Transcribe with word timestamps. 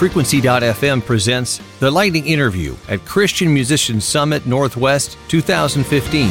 Frequency.fm 0.00 1.04
presents 1.04 1.60
the 1.78 1.90
Lightning 1.90 2.26
Interview 2.26 2.74
at 2.88 3.04
Christian 3.04 3.52
Musicians 3.52 4.02
Summit 4.02 4.46
Northwest 4.46 5.18
2015. 5.28 6.26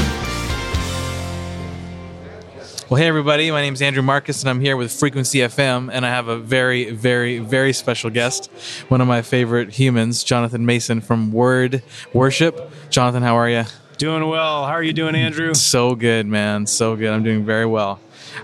Well, 2.89 2.99
hey 2.99 3.05
everybody, 3.05 3.51
my 3.51 3.61
name 3.61 3.75
is 3.75 3.83
Andrew 3.83 4.01
Marcus 4.01 4.41
and 4.41 4.49
I'm 4.49 4.59
here 4.59 4.75
with 4.75 4.91
Frequency 4.91 5.41
FM 5.41 5.91
and 5.93 6.03
I 6.03 6.09
have 6.09 6.29
a 6.29 6.39
very, 6.39 6.89
very, 6.89 7.37
very 7.37 7.71
special 7.71 8.09
guest, 8.09 8.47
one 8.87 9.01
of 9.01 9.07
my 9.07 9.21
favorite 9.21 9.69
humans, 9.69 10.23
Jonathan 10.23 10.65
Mason 10.65 10.99
from 10.99 11.31
Word 11.31 11.83
Worship. 12.11 12.71
Jonathan, 12.89 13.21
how 13.21 13.35
are 13.35 13.51
you? 13.51 13.65
Doing 13.99 14.27
well. 14.27 14.65
How 14.65 14.71
are 14.71 14.81
you 14.81 14.93
doing, 14.93 15.13
Andrew? 15.13 15.53
So 15.53 15.93
good, 15.93 16.25
man. 16.25 16.65
So 16.65 16.95
good. 16.95 17.13
I'm 17.13 17.21
doing 17.21 17.45
very 17.45 17.67
well. 17.67 17.99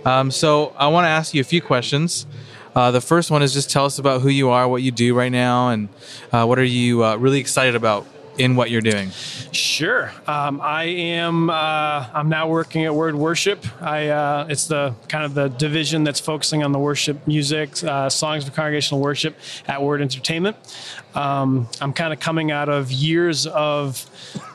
Um, 0.05 0.29
so 0.29 0.75
I 0.77 0.89
want 0.89 1.05
to 1.05 1.09
ask 1.09 1.33
you 1.33 1.41
a 1.41 1.45
few 1.45 1.63
questions. 1.63 2.27
Uh, 2.75 2.91
the 2.91 2.99
first 3.01 3.31
one 3.31 3.41
is 3.41 3.53
just 3.53 3.69
tell 3.69 3.85
us 3.85 3.99
about 3.99 4.21
who 4.21 4.27
you 4.27 4.49
are, 4.49 4.67
what 4.67 4.81
you 4.81 4.91
do 4.91 5.15
right 5.15 5.31
now, 5.31 5.69
and 5.69 5.87
uh, 6.33 6.45
what 6.45 6.59
are 6.59 6.63
you 6.63 7.05
uh, 7.05 7.15
really 7.15 7.39
excited 7.39 7.73
about 7.73 8.05
in 8.37 8.55
what 8.55 8.69
you're 8.69 8.81
doing? 8.81 9.11
Sure. 9.51 10.11
Um, 10.27 10.59
I 10.61 10.83
am. 10.83 11.49
Uh, 11.49 12.07
I'm 12.13 12.29
now 12.29 12.47
working 12.49 12.85
at 12.85 12.93
Word 12.93 13.15
Worship. 13.15 13.65
I. 13.81 14.09
Uh, 14.09 14.47
it's 14.49 14.67
the 14.67 14.93
kind 15.07 15.23
of 15.25 15.33
the 15.33 15.47
division 15.49 16.03
that's 16.03 16.19
focusing 16.19 16.63
on 16.63 16.71
the 16.71 16.79
worship 16.79 17.25
music, 17.27 17.83
uh, 17.83 18.09
songs 18.09 18.43
for 18.45 18.51
congregational 18.51 19.01
worship 19.01 19.35
at 19.67 19.81
Word 19.81 20.01
Entertainment. 20.01 20.57
Um, 21.13 21.69
I'm 21.79 21.93
kind 21.93 22.11
of 22.11 22.19
coming 22.19 22.51
out 22.51 22.67
of 22.67 22.91
years 22.91 23.47
of 23.47 24.05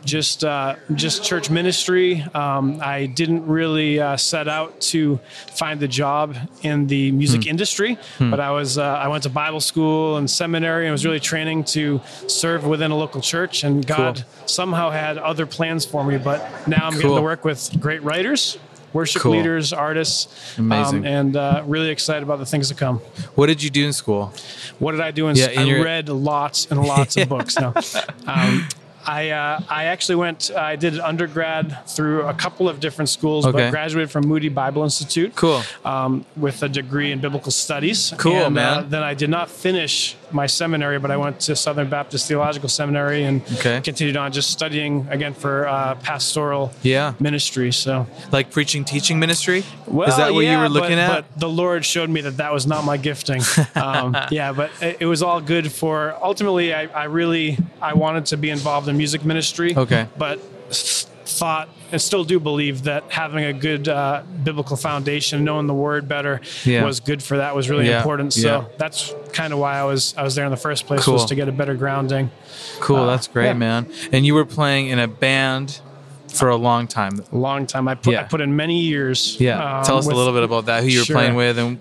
just 0.05 0.45
uh, 0.45 0.77
just 0.95 1.25
church 1.25 1.49
ministry. 1.51 2.23
Um, 2.35 2.81
I 2.83 3.07
didn't 3.07 3.47
really 3.47 3.99
uh, 4.01 4.17
set 4.19 4.47
out 4.49 4.79
to 4.93 5.19
find 5.55 5.83
a 5.83 5.89
job 5.89 6.37
in 6.63 6.87
the 6.87 7.13
music 7.13 7.45
Hmm. 7.45 7.49
industry, 7.51 7.99
but 8.19 8.41
I 8.41 8.51
was 8.51 8.77
uh, 8.77 8.83
I 8.83 9.09
went 9.09 9.23
to 9.23 9.31
Bible 9.31 9.61
school 9.61 10.17
and 10.19 10.29
seminary 10.31 10.85
and 10.87 10.93
was 10.93 11.05
really 11.07 11.21
training 11.21 11.65
to 11.65 12.01
serve 12.27 12.67
within 12.67 12.91
a 12.91 12.97
local 12.97 13.21
church. 13.23 13.65
And 13.65 13.70
God 13.81 14.17
Cool. 14.17 14.49
somehow 14.49 14.91
had 14.91 15.19
other 15.19 15.47
plans 15.47 15.85
for 15.85 16.05
me. 16.05 16.19
But 16.19 16.41
now 16.69 16.87
I'm 16.87 16.95
getting 16.95 17.15
to 17.17 17.23
work 17.23 17.45
with 17.45 17.71
great 17.81 18.03
writers. 18.03 18.59
Worship 18.93 19.23
Cool. 19.23 19.33
leaders, 19.33 19.73
artists, 19.73 20.27
Amazing. 20.59 20.99
um, 20.99 21.05
and 21.07 21.37
uh, 21.37 21.63
really 21.65 21.91
excited 21.91 22.25
about 22.25 22.41
the 22.41 22.47
things 22.47 22.67
to 22.71 22.75
come. 22.75 22.99
What 23.37 23.47
did 23.47 23.63
you 23.63 23.71
do 23.71 23.87
in 23.87 23.93
school? 23.93 24.33
What 24.81 24.93
did 24.93 25.01
I 25.01 25.13
do? 25.13 25.29
In, 25.29 25.37
Yeah, 25.37 25.51
in 25.51 25.59
I 25.61 25.63
your- 25.63 25.85
read 25.85 26.09
lots 26.09 26.67
and 26.69 26.83
lots 26.83 27.17
of 27.17 27.29
books. 27.35 27.55
No, 27.57 27.73
um, 28.27 28.67
I 29.11 29.31
uh, 29.31 29.61
I 29.81 29.83
actually 29.95 30.17
went. 30.25 30.51
I 30.73 30.77
did 30.77 31.01
undergrad 31.01 31.65
through 31.95 32.23
a 32.29 32.35
couple 32.45 32.69
of 32.69 32.79
different 32.79 33.09
schools, 33.09 33.45
Okay. 33.47 33.59
but 33.59 33.71
graduated 33.71 34.11
from 34.11 34.23
Moody 34.33 34.49
Bible 34.49 34.83
Institute. 34.85 35.31
Cool. 35.35 35.63
Um, 35.85 36.25
with 36.37 36.63
a 36.63 36.69
degree 36.69 37.11
in 37.15 37.19
biblical 37.21 37.51
studies. 37.53 38.15
Cool, 38.17 38.35
and, 38.37 38.47
Uh, 38.47 38.51
man. 38.63 38.89
then 38.91 39.03
I 39.03 39.15
did 39.15 39.31
not 39.31 39.47
finish 39.51 40.17
my 40.33 40.47
seminary, 40.47 40.99
but 41.01 41.11
I 41.11 41.17
went 41.17 41.41
to 41.47 41.57
Southern 41.57 41.89
Baptist 41.89 42.29
Theological 42.29 42.69
Seminary 42.69 43.25
and 43.25 43.43
Okay. 43.59 43.81
continued 43.83 44.17
on 44.17 44.31
just 44.31 44.49
studying 44.51 45.07
again 45.11 45.35
for 45.35 45.67
uh, 45.67 45.97
pastoral 45.97 46.71
Yeah. 46.83 47.15
ministry. 47.19 47.73
So, 47.73 48.07
Like 48.31 48.47
preaching, 48.53 48.85
teaching 48.85 49.19
ministry? 49.19 49.65
well, 49.87 50.09
is 50.09 50.17
that 50.19 50.33
what 50.33 50.45
you 50.45 50.57
were 50.57 50.69
looking 50.69 50.99
but, 50.99 51.11
at? 51.11 51.25
But 51.33 51.41
the 51.41 51.49
Lord 51.49 51.85
showed 51.85 52.11
me 52.11 52.21
that 52.27 52.37
that 52.37 52.53
was 52.53 52.65
not 52.67 52.85
my 52.85 52.97
gifting. 52.97 53.43
Um, 53.81 54.17
yeah, 54.31 54.53
but 54.53 54.71
it, 54.81 54.99
it 55.01 55.07
was 55.07 55.21
all 55.23 55.41
good 55.41 55.67
for. 55.73 56.15
Ultimately, 56.23 56.75
I, 56.75 56.83
I 57.05 57.05
really 57.21 57.59
I 57.81 57.95
wanted 57.95 58.25
to 58.27 58.37
be 58.37 58.51
involved 58.51 58.87
in 58.89 58.97
music 59.01 59.25
ministry. 59.25 59.75
Okay. 59.75 60.07
but 60.19 60.39
thought 61.41 61.69
and 61.93 62.01
still 62.03 62.23
do 62.25 62.39
believe 62.39 62.83
that 62.85 63.05
having 63.09 63.45
a 63.45 63.53
good 63.53 63.89
uh, 63.89 64.23
biblical 64.45 64.77
foundation, 64.77 65.43
knowing 65.45 65.67
the 65.67 65.75
Word 65.75 66.07
better, 66.09 66.41
Yeah. 66.65 66.85
was 66.85 67.01
good 67.01 67.23
for 67.23 67.39
that. 67.39 67.55
Was 67.57 67.71
really 67.71 67.89
Yeah, 67.89 67.97
important. 67.99 68.33
So 68.35 68.41
yeah. 68.49 68.65
that's 68.79 69.15
kind 69.33 69.53
of 69.53 69.59
why 69.59 69.79
I 69.79 69.85
was 69.85 70.15
I 70.19 70.23
was 70.23 70.35
there 70.35 70.45
in 70.45 70.51
the 70.51 70.57
first 70.69 70.87
place 70.87 71.05
Cool. 71.05 71.15
was 71.15 71.25
to 71.27 71.35
get 71.35 71.49
a 71.49 71.53
better 71.53 71.75
grounding. 71.75 72.31
Cool, 72.81 72.97
uh, 72.99 73.07
that's 73.07 73.27
great, 73.27 73.55
man. 73.57 73.87
And 74.13 74.27
you 74.27 74.35
were 74.35 74.45
playing 74.45 74.89
in 74.89 74.99
a 74.99 75.09
band 75.09 75.81
for 76.29 76.49
a 76.51 76.57
long 76.57 76.87
time. 76.87 77.13
A 77.33 77.37
long 77.37 77.67
time. 77.67 77.89
I 77.89 77.95
put. 77.95 78.15
I 78.15 78.25
put 78.25 78.41
in 78.41 78.55
many 78.55 78.79
years. 78.81 79.37
Yeah. 79.41 79.79
um, 79.79 79.85
Tell 79.85 79.97
us 79.99 80.07
a 80.07 80.15
little 80.15 80.33
bit 80.35 80.43
about 80.45 80.67
that, 80.67 80.83
who 80.83 80.89
you 80.91 81.01
were 81.01 81.05
Sure. 81.07 81.17
playing 81.17 81.35
with, 81.37 81.59
and 81.59 81.79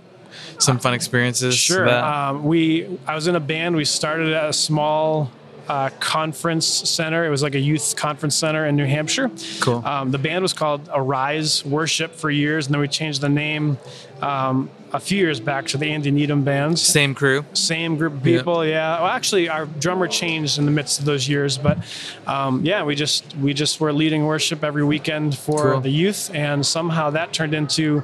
some 0.58 0.80
fun 0.80 0.94
experiences. 0.94 1.56
Sure. 1.56 1.88
Um, 1.90 2.44
we 2.44 2.88
I 3.08 3.14
was 3.16 3.28
in 3.28 3.36
a 3.36 3.40
band. 3.54 3.76
We 3.76 3.86
started 3.86 4.32
at 4.34 4.50
a 4.50 4.54
small 4.54 5.32
uh, 5.70 5.90
conference 6.00 6.66
center. 6.66 7.26
It 7.26 7.30
was 7.30 7.44
like 7.44 7.56
a 7.56 7.60
youth 7.60 7.96
conference 7.96 8.36
center 8.36 8.66
in 8.66 8.76
New 8.76 8.86
Hampshire. 8.86 9.30
Cool. 9.62 9.86
Um, 9.86 10.12
the 10.12 10.18
band 10.18 10.42
was 10.42 10.52
called 10.54 10.90
Arise 10.94 11.64
Worship 11.64 12.14
for 12.16 12.30
years, 12.32 12.66
and 12.66 12.74
then 12.74 12.82
we 12.82 12.88
changed 12.88 13.22
the 13.22 13.30
name 13.30 13.78
um, 14.22 14.70
a 14.92 15.00
few 15.00 15.20
years 15.20 15.40
back 15.40 15.68
to 15.68 15.78
the 15.78 15.86
Andy 15.86 16.10
Needham 16.10 16.44
Bands. 16.44 16.82
Same 16.82 17.14
crew. 17.14 17.46
Same 17.54 17.96
group 17.98 18.14
of 18.14 18.24
people, 18.24 18.66
yeah. 18.66 18.98
Well, 19.00 19.12
actually, 19.12 19.48
our 19.48 19.68
drummer 19.68 20.08
changed 20.08 20.58
in 20.58 20.66
the 20.66 20.72
midst 20.72 21.00
of 21.00 21.06
those 21.06 21.30
years, 21.30 21.58
but 21.60 21.78
um, 22.26 22.66
yeah, 22.66 22.84
we 22.84 22.96
just 22.96 23.36
we 23.38 23.54
just 23.54 23.80
were 23.80 23.94
leading 23.94 24.26
worship 24.26 24.64
every 24.64 24.84
weekend 24.84 25.38
for 25.38 25.74
Cool. 25.74 25.82
the 25.82 25.92
youth, 25.92 26.32
and 26.34 26.66
somehow 26.66 27.12
that 27.12 27.32
turned 27.32 27.54
into 27.54 28.04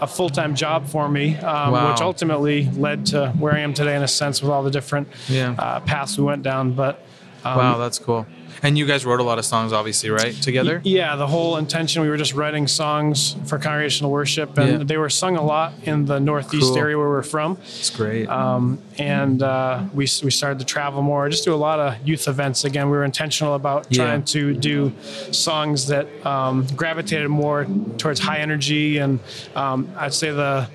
a 0.00 0.06
full 0.06 0.28
time 0.30 0.54
job 0.54 0.86
for 0.88 1.08
me, 1.08 1.36
um, 1.38 1.72
Wow. 1.72 1.90
which 1.92 2.00
ultimately 2.00 2.68
led 2.76 3.06
to 3.06 3.30
where 3.38 3.54
I 3.54 3.60
am 3.60 3.74
today 3.74 3.96
in 3.96 4.02
a 4.02 4.08
sense 4.08 4.42
with 4.42 4.50
all 4.50 4.62
the 4.62 4.70
different 4.70 5.08
Yeah. 5.28 5.54
uh, 5.58 5.80
paths 5.80 6.16
we 6.18 6.24
went 6.24 6.42
down. 6.42 6.72
But 6.72 7.02
um, 7.44 7.56
wow, 7.58 7.78
that's 7.78 7.98
cool. 7.98 8.26
And 8.62 8.76
you 8.78 8.86
guys 8.86 9.04
wrote 9.06 9.20
a 9.20 9.22
lot 9.22 9.38
of 9.38 9.44
songs, 9.44 9.72
obviously, 9.72 10.10
right? 10.10 10.34
Together. 10.34 10.80
Yeah, 10.84 11.16
the 11.16 11.26
whole 11.26 11.56
intention, 11.56 12.02
we 12.02 12.08
were 12.08 12.16
just 12.16 12.34
writing 12.34 12.66
songs 12.66 13.36
for 13.46 13.58
congregational 13.58 14.10
worship, 14.10 14.58
and 14.58 14.70
Yeah. 14.78 14.84
they 14.84 14.96
were 14.96 15.08
sung 15.10 15.36
a 15.36 15.42
lot 15.42 15.72
in 15.84 16.04
the 16.06 16.18
Northeast 16.20 16.68
Cool. 16.68 16.78
area 16.78 16.98
where 16.98 17.08
we're 17.08 17.22
from. 17.22 17.58
It's 17.62 17.90
great. 17.90 18.28
Um, 18.28 18.78
and 18.98 19.42
uh, 19.42 19.82
we, 19.94 20.02
we 20.22 20.30
started 20.30 20.58
to 20.58 20.64
travel 20.64 21.02
more, 21.02 21.28
just 21.28 21.44
do 21.44 21.54
a 21.54 21.56
lot 21.56 21.78
of 21.80 21.94
youth 22.06 22.28
events. 22.28 22.64
Again, 22.64 22.86
we 22.90 22.96
were 22.96 23.04
intentional 23.04 23.54
about 23.54 23.86
Yeah. 23.90 24.04
trying 24.04 24.24
to 24.24 24.54
do 24.54 24.92
songs 25.30 25.86
that 25.88 26.06
um, 26.26 26.66
gravitated 26.76 27.28
more 27.28 27.66
towards 27.98 28.20
high 28.20 28.38
energy, 28.38 28.98
and 28.98 29.20
um, 29.56 29.88
I'd 29.96 30.14
say 30.14 30.30
the 30.30 30.68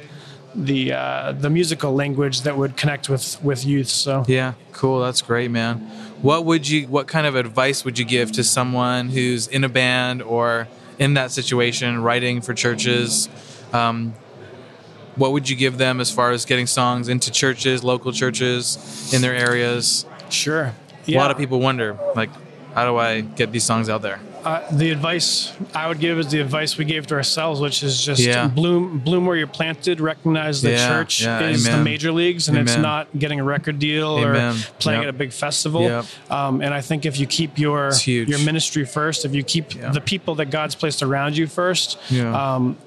the 0.58 0.94
uh, 0.94 1.32
the 1.34 1.50
musical 1.50 1.94
language 1.94 2.42
that 2.44 2.56
would 2.58 2.78
connect 2.78 3.10
with 3.10 3.42
with 3.44 3.66
youth. 3.66 3.90
So 3.90 4.24
yeah, 4.28 4.54
cool. 4.72 5.02
That's 5.02 5.22
great, 5.22 5.52
man. 5.52 5.86
What 6.22 6.46
would 6.46 6.68
you? 6.68 6.88
What 6.88 7.08
kind 7.08 7.28
of 7.28 7.36
advice 7.36 7.84
would 7.86 8.00
you 8.00 8.06
give 8.06 8.32
to 8.34 8.44
someone 8.44 9.10
who's 9.10 9.48
in 9.48 9.64
a 9.64 9.70
band 9.70 10.22
or 10.22 10.68
in 10.98 11.14
that 11.16 11.32
situation, 11.32 12.02
writing 12.02 12.42
for 12.42 12.54
churches? 12.54 13.30
Um, 13.74 14.14
what 15.16 15.32
would 15.32 15.50
you 15.50 15.56
give 15.56 15.78
them 15.78 16.02
as 16.02 16.12
far 16.12 16.32
as 16.32 16.46
getting 16.46 16.68
songs 16.68 17.08
into 17.08 17.32
churches, 17.32 17.84
local 17.84 18.12
churches, 18.12 19.14
in 19.14 19.22
their 19.22 19.36
areas? 19.36 20.06
sure, 20.30 20.74
A 21.08 21.12
lot 21.12 21.32
of 21.32 21.38
people 21.38 21.60
wonder, 21.60 21.98
like, 22.16 22.30
how 22.74 22.86
do 22.86 22.98
I 22.98 23.22
get 23.22 23.52
these 23.52 23.64
songs 23.64 23.90
out 23.90 24.02
there? 24.02 24.20
Uh, 24.46 24.62
the 24.72 24.92
advice 24.92 25.54
I 25.74 25.88
would 25.88 26.00
give 26.00 26.20
is 26.20 26.28
the 26.28 26.40
advice 26.40 26.78
we 26.78 26.86
gave 26.86 27.08
to 27.08 27.16
ourselves, 27.16 27.60
which 27.60 27.82
is 27.82 28.06
just 28.06 28.22
Yeah. 28.22 28.46
bloom, 28.48 29.00
bloom 29.00 29.26
where 29.26 29.36
you're 29.36 29.48
planted. 29.48 30.00
Recognize 30.00 30.62
the 30.62 30.72
Yeah, 30.74 30.88
church 30.88 31.24
yeah, 31.24 31.40
is 31.40 31.66
amen. 31.68 31.80
the 31.80 31.84
major 31.84 32.12
leagues, 32.12 32.48
and 32.48 32.56
it's 32.56 32.78
not 32.78 33.08
getting 33.18 33.40
a 33.40 33.44
record 33.44 33.80
deal 33.80 34.20
Amen. 34.20 34.56
or 34.56 34.58
playing 34.78 35.02
Yep. 35.02 35.08
at 35.10 35.16
a 35.16 35.18
big 35.18 35.34
festival. 35.34 35.82
Yep. 35.82 36.06
Um, 36.30 36.62
and 36.62 36.76
I 36.76 36.82
think 36.82 37.08
if 37.08 37.20
you 37.20 37.26
keep 37.26 37.58
your 37.58 37.92
your 38.06 38.38
ministry 38.40 38.86
first, 38.86 39.26
if 39.26 39.34
you 39.34 39.42
keep 39.42 39.70
the 39.94 40.00
people 40.02 40.36
that 40.36 40.52
God's 40.52 40.76
placed 40.76 41.02
around 41.02 41.36
you 41.36 41.48
first, 41.48 41.98
um, 42.14 42.78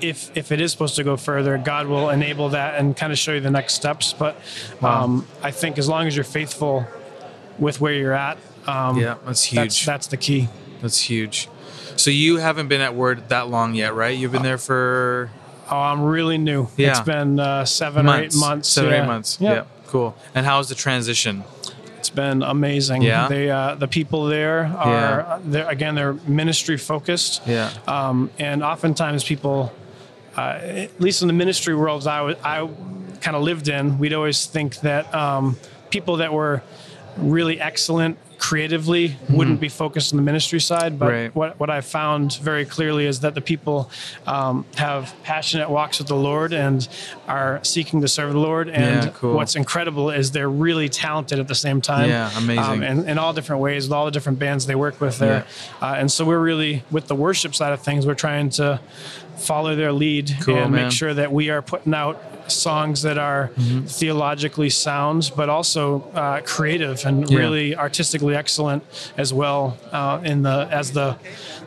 if 0.00 0.30
if 0.36 0.52
it 0.52 0.60
is 0.60 0.70
supposed 0.70 0.94
to 0.96 1.02
go 1.02 1.16
further, 1.16 1.58
God 1.58 1.88
will 1.88 2.10
enable 2.10 2.50
that 2.50 2.76
and 2.78 2.96
kind 2.96 3.12
of 3.12 3.18
show 3.18 3.32
you 3.32 3.40
the 3.40 3.50
next 3.50 3.74
steps. 3.74 4.14
But 4.16 4.40
um, 4.82 5.26
I 5.42 5.50
think 5.50 5.78
as 5.78 5.88
long 5.88 6.06
as 6.06 6.14
you're 6.14 6.22
faithful 6.24 6.86
with 7.58 7.80
where 7.80 7.92
you're 7.94 8.12
at, 8.14 8.38
um, 8.68 8.96
Yeah, 9.00 9.14
that's 9.26 9.50
that's 9.50 9.76
huge. 9.78 9.86
that's 9.86 10.06
the 10.06 10.16
key. 10.16 10.48
That's 10.80 11.00
huge. 11.00 11.48
So 11.96 12.10
you 12.10 12.36
haven't 12.36 12.68
been 12.68 12.80
at 12.80 12.94
Word 12.94 13.28
that 13.30 13.48
long 13.48 13.74
yet, 13.74 13.94
right? 13.94 14.16
You've 14.16 14.32
been 14.32 14.42
there 14.42 14.58
for 14.58 15.30
Oh, 15.70 15.76
I'm 15.76 16.02
really 16.02 16.38
new. 16.38 16.68
Yeah. 16.76 16.90
It's 16.90 17.00
been 17.00 17.38
uh, 17.38 17.64
seven 17.64 18.06
months, 18.06 18.34
or 18.34 18.38
eight 18.38 18.40
months. 18.40 18.68
seven 18.68 18.90
or 18.90 18.94
yeah. 18.94 19.02
eight 19.02 19.06
months. 19.06 19.38
Yeah. 19.40 19.52
Yeah, 19.52 19.64
cool. 19.86 20.16
And 20.34 20.46
how's 20.46 20.68
the 20.68 20.74
transition? 20.74 21.44
It's 21.98 22.10
been 22.10 22.42
amazing. 22.42 23.02
Yeah? 23.02 23.28
They, 23.28 23.50
uh, 23.50 23.74
the 23.74 23.88
people 23.88 24.26
there 24.26 24.64
are, 24.64 25.40
they're, 25.44 25.68
again, 25.68 25.94
they're 25.94 26.14
ministry 26.14 26.78
focused. 26.78 27.42
Yeah. 27.46 27.70
Um, 27.86 28.30
and 28.38 28.62
oftentimes 28.62 29.24
people, 29.24 29.72
uh, 30.36 30.58
at 30.62 31.00
least 31.00 31.22
in 31.22 31.28
the 31.28 31.34
ministry 31.34 31.74
worlds 31.74 32.06
I, 32.06 32.30
I 32.42 32.68
kind 33.20 33.36
of 33.36 33.42
lived 33.42 33.68
in, 33.68 33.98
we'd 33.98 34.14
always 34.14 34.46
think 34.46 34.76
that 34.80 35.12
um, 35.14 35.58
people 35.90 36.18
that 36.18 36.32
were 36.32 36.62
really 37.16 37.60
excellent 37.60 38.16
creatively 38.38 39.16
wouldn't 39.28 39.60
be 39.60 39.68
focused 39.68 40.12
on 40.12 40.16
the 40.16 40.22
ministry 40.22 40.60
side. 40.60 40.98
But 40.98 41.08
Mm-hmm. 41.08 41.14
Right. 41.24 41.34
what, 41.34 41.58
what 41.60 41.70
I 41.70 41.80
found 41.80 42.34
very 42.38 42.64
clearly 42.64 43.06
is 43.06 43.20
that 43.20 43.34
the 43.34 43.40
people 43.40 43.90
um, 44.26 44.64
have 44.76 45.14
passionate 45.22 45.70
walks 45.70 45.98
with 45.98 46.08
the 46.08 46.16
Lord 46.16 46.52
and 46.52 46.86
are 47.26 47.60
seeking 47.64 48.00
to 48.02 48.08
serve 48.08 48.32
the 48.32 48.38
Lord. 48.38 48.68
And 48.68 49.04
Yeah, 49.04 49.10
cool. 49.14 49.34
what's 49.34 49.56
incredible 49.56 50.10
is 50.10 50.30
they're 50.32 50.50
really 50.50 50.88
talented 50.88 51.38
at 51.38 51.48
the 51.48 51.54
same 51.54 51.80
time. 51.80 52.08
Yeah, 52.10 52.30
amazing. 52.36 52.64
Um, 52.64 52.82
and 52.82 53.08
in 53.08 53.18
all 53.18 53.32
different 53.32 53.62
ways 53.62 53.84
with 53.86 53.92
all 53.92 54.04
the 54.04 54.10
different 54.10 54.38
bands 54.38 54.66
they 54.66 54.74
work 54.74 55.00
with 55.00 55.18
there. 55.18 55.46
Uh, 55.80 55.94
and 55.98 56.10
so 56.12 56.24
we're 56.24 56.38
really, 56.38 56.84
with 56.90 57.06
the 57.08 57.14
worship 57.16 57.54
side 57.54 57.72
of 57.72 57.80
things, 57.80 58.06
we're 58.06 58.14
trying 58.14 58.50
to 58.50 58.80
follow 59.36 59.76
their 59.76 59.92
lead 59.92 60.30
Cool, 60.42 60.56
and 60.56 60.72
man. 60.72 60.84
make 60.84 60.92
sure 60.92 61.14
that 61.14 61.32
we 61.32 61.48
are 61.50 61.62
putting 61.62 61.94
out 61.94 62.20
songs 62.50 63.02
that 63.02 63.18
are 63.18 63.50
Mm-hmm. 63.56 63.86
theologically 63.86 64.70
sound, 64.70 65.30
but 65.36 65.48
also 65.48 66.10
uh, 66.14 66.40
creative 66.44 67.04
and 67.06 67.28
Yeah. 67.30 67.38
really 67.38 67.76
artistically 67.76 68.34
excellent 68.36 68.82
as 69.16 69.32
well. 69.32 69.76
Uh, 69.92 70.20
in 70.24 70.42
the 70.42 70.68
as 70.70 70.92
the 70.92 71.16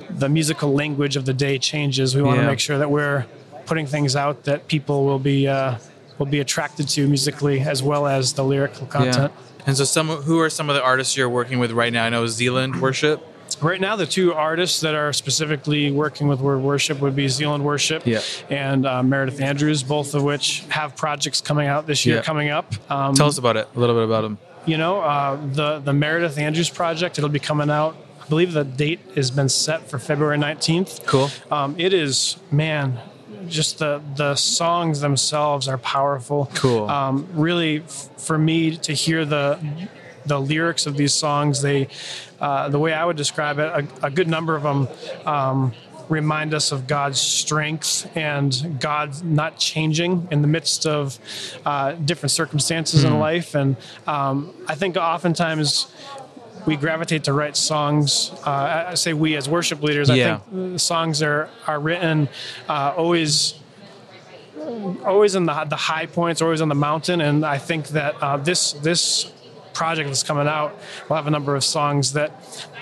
the 0.10 0.28
musical 0.30 0.74
language 0.74 1.16
of 1.16 1.24
the 1.26 1.34
day 1.34 1.58
changes, 1.58 2.16
we 2.16 2.22
want 2.22 2.38
to 2.38 2.44
Yeah. 2.44 2.50
make 2.50 2.60
sure 2.60 2.78
that 2.78 2.90
we're 2.92 3.26
putting 3.66 3.86
things 3.88 4.16
out 4.16 4.44
that 4.44 4.68
people 4.68 5.06
will 5.06 5.20
be 5.20 5.48
uh, 5.48 5.76
will 6.18 6.26
be 6.38 6.40
attracted 6.40 6.88
to 6.90 7.08
musically 7.08 7.62
as 7.62 7.82
well 7.82 8.06
as 8.08 8.34
the 8.34 8.44
lyrical 8.44 8.86
content. 8.88 9.32
And 9.66 9.78
so, 9.78 9.84
some 9.86 10.08
who 10.10 10.40
are 10.40 10.50
some 10.50 10.70
of 10.70 10.76
the 10.76 10.84
artists 10.84 11.16
you're 11.16 11.30
working 11.30 11.60
with 11.60 11.72
right 11.72 11.94
now? 11.94 12.06
I 12.06 12.10
know 12.10 12.26
Zealand 12.28 12.82
Worship. 12.82 13.22
Right 13.62 13.80
now, 13.80 13.96
the 13.96 14.08
two 14.08 14.34
artists 14.34 14.82
that 14.82 14.96
are 14.96 15.14
specifically 15.14 15.92
working 15.92 16.28
with 16.28 16.40
Word 16.40 16.60
Worship 16.62 17.00
would 17.00 17.16
be 17.16 17.28
Zealand 17.28 17.64
Worship 17.64 18.04
Yeah. 18.06 18.22
and 18.50 18.86
uh, 18.88 19.04
Meredith 19.04 19.40
Andrews, 19.40 19.84
both 19.84 20.16
of 20.16 20.24
which 20.24 20.64
have 20.70 20.96
projects 20.96 21.42
coming 21.42 21.68
out 21.68 21.86
this 21.86 22.06
year 22.06 22.18
Yeah. 22.18 22.22
coming 22.24 22.50
up. 22.50 22.74
Um, 22.92 23.14
Tell 23.14 23.28
us 23.28 23.38
about 23.38 23.58
it. 23.58 23.68
A 23.76 23.80
little 23.80 23.96
bit 23.96 24.06
about 24.06 24.22
them. 24.24 24.38
you 24.66 24.78
know, 24.78 25.02
uh, 25.02 25.38
the 25.54 25.80
the 25.80 25.94
Meredith 25.94 26.38
Andrews 26.38 26.70
project. 26.70 27.18
It'll 27.18 27.30
be 27.30 27.40
coming 27.40 27.70
out. 27.70 27.96
I 28.24 28.28
believe 28.28 28.54
the 28.54 28.64
date 28.64 29.00
has 29.16 29.30
been 29.32 29.50
set 29.50 29.90
for 29.90 30.00
February 30.00 30.38
nineteenth. 30.38 31.06
Cool. 31.06 31.30
Um, 31.52 31.76
it 31.78 31.94
is 31.94 32.38
man, 32.52 33.00
just 33.48 33.78
the 33.80 34.02
the 34.16 34.36
songs 34.36 35.02
themselves 35.02 35.68
are 35.68 35.78
powerful. 35.78 36.50
Cool. 36.56 36.90
Um, 36.90 37.28
really, 37.34 37.80
f- 37.82 38.10
for 38.18 38.38
me 38.38 38.78
to 38.78 38.94
hear 38.94 39.26
the 39.26 39.60
the 40.26 40.40
lyrics 40.40 40.86
of 40.86 40.98
these 40.98 41.14
songs, 41.14 41.62
they 41.62 41.88
uh, 42.40 42.70
the 42.70 42.80
way 42.80 42.94
I 42.94 43.06
would 43.06 43.18
describe 43.18 43.60
it, 43.60 43.68
a, 44.02 44.08
a 44.08 44.10
good 44.10 44.28
number 44.28 44.56
of 44.56 44.64
them. 44.64 44.88
Um, 45.26 45.74
remind 46.10 46.54
us 46.54 46.74
of 46.74 46.88
God's 46.88 47.22
strength 47.22 48.10
and 48.18 48.78
God 48.82 49.24
not 49.24 49.58
changing 49.58 50.28
in 50.30 50.42
the 50.42 50.48
midst 50.48 50.86
of 50.86 51.18
uh, 51.66 51.94
different 51.94 52.32
circumstances 52.32 53.04
Hmm. 53.04 53.14
in 53.14 53.20
life. 53.20 53.56
And 53.56 53.78
um, 54.08 54.54
I 54.68 54.76
think 54.76 54.98
oftentimes 54.98 55.88
we 56.66 56.76
gravitate 56.76 57.24
to 57.26 57.34
write 57.34 57.56
songs. 57.56 58.32
Uh, 58.46 58.88
I 58.90 58.96
say 58.96 59.14
we 59.14 59.38
as 59.38 59.48
worship 59.48 59.82
leaders. 59.82 60.10
Yeah. 60.10 60.40
I 60.48 60.54
think 60.54 60.80
songs 60.82 61.22
are 61.22 61.50
are 61.66 61.80
written 61.80 62.28
uh, 62.68 62.94
always. 62.98 63.56
Always 65.06 65.34
in 65.34 65.46
the, 65.46 65.64
the 65.64 65.76
high 65.76 66.06
points, 66.06 66.40
always 66.42 66.62
on 66.62 66.70
the 66.70 66.76
mountain, 66.76 67.20
and 67.20 67.44
I 67.44 67.58
think 67.58 67.88
that 67.90 68.14
uh, 68.22 68.38
this 68.38 68.74
this 68.74 69.32
project 69.74 70.08
that's 70.10 70.24
coming 70.24 70.48
out 70.48 70.78
we'll 71.10 71.18
have 71.18 71.28
a 71.28 71.32
number 71.32 71.56
of 71.56 71.64
songs 71.64 72.14
that 72.14 72.32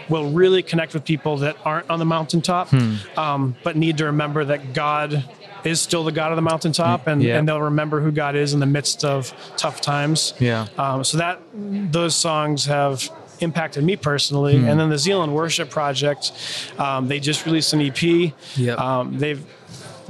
will 0.09 0.31
really 0.31 0.63
connect 0.63 0.93
with 0.93 1.05
people 1.05 1.37
that 1.37 1.55
aren't 1.63 1.87
on 1.89 1.99
the 1.99 2.05
mountaintop, 2.05 2.69
Hmm. 2.69 2.95
um, 3.17 3.55
but 3.63 3.75
need 3.75 3.97
to 3.99 4.05
remember 4.05 4.43
that 4.45 4.73
God 4.73 5.23
is 5.63 5.79
still 5.81 6.03
the 6.03 6.11
God 6.11 6.31
of 6.31 6.35
the 6.35 6.41
mountaintop, 6.41 7.05
and, 7.05 7.21
Yeah. 7.21 7.37
and 7.37 7.47
they'll 7.47 7.61
remember 7.61 7.99
who 8.01 8.11
God 8.11 8.35
is 8.35 8.53
in 8.53 8.59
the 8.59 8.65
midst 8.65 9.05
of 9.05 9.31
tough 9.57 9.81
times. 9.81 10.33
Yeah. 10.39 10.65
Um, 10.79 11.03
so 11.03 11.17
that 11.19 11.39
those 11.53 12.15
songs 12.15 12.65
have 12.65 13.07
impacted 13.41 13.83
me 13.83 13.95
personally. 13.97 14.57
Hmm. 14.57 14.67
And 14.67 14.79
then 14.79 14.89
the 14.89 14.97
Zealand 14.97 15.33
Worship 15.35 15.69
Project, 15.69 16.31
um, 16.79 17.07
they 17.07 17.19
just 17.19 17.45
released 17.45 17.71
an 17.73 17.81
EP. 17.81 18.33
Yep. 18.55 18.79
Um, 18.79 19.17
they've 19.19 19.43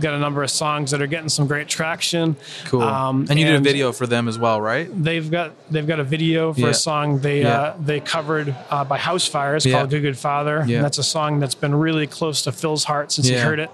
got 0.02 0.14
a 0.14 0.20
number 0.20 0.44
of 0.44 0.50
songs 0.50 0.92
that 0.92 1.02
are 1.02 1.08
getting 1.08 1.30
some 1.30 1.48
great 1.48 1.68
traction. 1.68 2.36
Cool. 2.66 2.82
Um, 2.82 3.26
and 3.30 3.40
you 3.40 3.46
did 3.46 3.56
a 3.56 3.60
video 3.60 3.92
for 3.92 4.08
them 4.08 4.28
as 4.28 4.38
well, 4.40 4.62
right? 4.62 4.88
They've 4.92 5.30
got 5.30 5.52
they've 5.72 5.86
got 5.88 6.00
a 6.00 6.04
video 6.04 6.54
for 6.54 6.62
Yeah. 6.62 6.68
a 6.70 6.74
song 6.74 7.20
they 7.20 7.42
Yeah. 7.42 7.50
uh, 7.62 7.74
they 7.80 8.00
covered 8.00 8.56
uh, 8.70 8.84
by 8.84 8.98
Housefires 8.98 9.66
Yeah. 9.66 9.74
called 9.78 9.90
"Good 9.90 10.02
Good 10.02 10.18
Father." 10.18 10.64
Yeah. 10.66 10.78
And 10.78 10.86
that's 10.86 10.98
a 10.98 11.04
song 11.04 11.40
that's 11.40 11.56
been 11.56 11.76
really 11.76 12.08
close 12.08 12.42
to 12.44 12.52
Phil's 12.52 12.84
heart 12.86 13.12
since 13.12 13.28
he 13.28 13.36
heard 13.36 13.60
it 13.60 13.70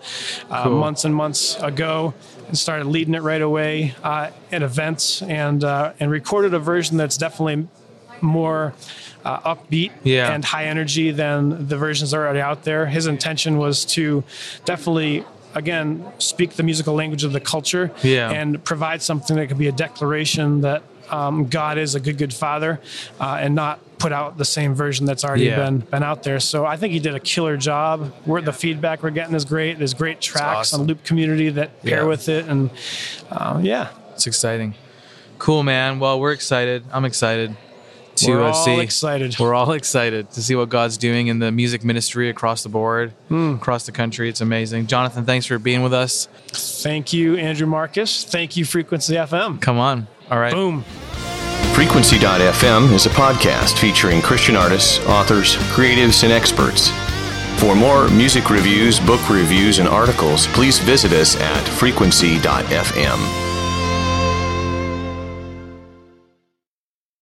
uh, 0.49 0.63
Cool. 0.63 0.79
months 0.79 1.05
and 1.05 1.13
months 1.15 1.55
ago, 1.61 2.13
and 2.47 2.57
started 2.57 2.85
leading 2.87 3.13
it 3.15 3.21
right 3.21 3.41
away 3.41 3.95
uh, 4.03 4.29
at 4.51 4.61
events 4.63 5.21
and 5.21 5.63
uh, 5.63 5.93
and 5.99 6.11
recorded 6.11 6.53
a 6.53 6.59
version 6.59 6.97
that's 6.97 7.17
definitely 7.17 7.67
more 8.21 8.73
uh, 9.25 9.55
upbeat 9.55 9.91
Yeah. 10.03 10.31
and 10.31 10.45
high 10.45 10.65
energy 10.65 11.11
than 11.11 11.67
the 11.67 11.77
versions 11.77 12.13
already 12.13 12.39
out 12.39 12.63
there. 12.63 12.85
His 12.85 13.07
intention 13.07 13.57
was 13.57 13.83
to 13.85 14.23
definitely. 14.65 15.23
Again, 15.55 16.05
speak 16.19 16.51
the 16.51 16.63
musical 16.63 16.93
language 16.93 17.23
of 17.23 17.31
the 17.31 17.39
culture 17.39 17.91
Yeah. 18.03 18.29
and 18.29 18.61
provide 18.63 19.01
something 19.01 19.35
that 19.37 19.47
could 19.47 19.57
be 19.57 19.67
a 19.67 19.71
declaration 19.71 20.61
that 20.61 20.83
um, 21.09 21.45
God 21.47 21.77
is 21.77 21.95
a 21.95 21.99
good, 21.99 22.17
good 22.17 22.33
father, 22.33 22.81
uh, 23.21 23.37
and 23.39 23.53
not 23.55 23.79
put 23.99 24.11
out 24.11 24.37
the 24.37 24.43
same 24.45 24.73
version 24.75 25.05
that's 25.05 25.23
already 25.23 25.45
Yeah. 25.45 25.57
been 25.57 25.77
been 25.79 26.03
out 26.03 26.23
there. 26.23 26.39
So 26.39 26.65
I 26.65 26.77
think 26.77 26.93
he 26.93 26.99
did 26.99 27.13
a 27.15 27.19
killer 27.19 27.57
job. 27.57 28.11
We're, 28.25 28.41
the 28.41 28.51
feedback 28.51 29.01
we're 29.03 29.11
getting 29.11 29.35
is 29.35 29.45
great. 29.45 29.77
There's 29.77 29.93
great 29.93 30.19
tracks 30.19 30.73
awesome. 30.73 30.81
on 30.81 30.87
Loop 30.87 31.03
Community 31.03 31.49
that 31.49 31.81
pair 31.83 31.99
Yeah. 32.01 32.03
with 32.05 32.27
it, 32.27 32.47
and 32.47 32.69
uh, 33.31 33.59
yeah, 33.61 33.89
It's 34.15 34.27
exciting. 34.27 34.73
Cool, 35.39 35.61
man. 35.63 35.99
Well, 35.99 36.19
we're 36.19 36.31
excited. 36.31 36.83
I'm 36.91 37.05
excited 37.05 37.55
to 38.17 38.31
we're 38.31 38.43
uh, 38.43 38.47
all 38.47 38.53
see. 38.65 38.79
excited. 38.79 39.35
We're 39.39 39.53
all 39.53 39.71
excited 39.73 40.29
to 40.31 40.41
see 40.41 40.55
what 40.55 40.69
God's 40.69 40.97
doing 40.97 41.27
in 41.27 41.39
the 41.39 41.51
music 41.51 41.83
ministry 41.83 42.29
across 42.29 42.63
the 42.63 42.69
board, 42.69 43.11
Hmm. 43.29 43.55
across 43.55 43.85
the 43.85 43.91
country. 43.91 44.29
It's 44.29 44.41
amazing. 44.41 44.87
Jonathan, 44.87 45.25
thanks 45.25 45.45
for 45.45 45.59
being 45.59 45.83
with 45.83 45.93
us. 45.93 46.27
Thank 46.47 47.13
you, 47.13 47.35
Andrew 47.37 47.67
Marcus. 47.67 48.23
Thank 48.23 48.55
you, 48.57 48.65
Frequency 48.65 49.15
FM. 49.15 49.59
Come 49.61 49.77
on. 49.77 50.07
All 50.31 50.39
right. 50.39 50.53
Boom. 50.53 50.83
Frequency.fm 51.73 52.93
is 52.93 53.05
a 53.05 53.09
podcast 53.09 53.77
featuring 53.79 54.21
Christian 54.21 54.55
artists, 54.55 54.99
authors, 55.07 55.55
creatives, 55.75 56.23
and 56.23 56.31
experts. 56.31 56.89
For 57.59 57.75
more 57.75 58.07
music 58.09 58.49
reviews, 58.49 58.99
book 58.99 59.29
reviews, 59.29 59.79
and 59.79 59.87
articles, 59.89 60.47
please 60.47 60.79
visit 60.79 61.11
us 61.11 61.35
at 61.39 61.61
frequency.fm. 61.67 63.44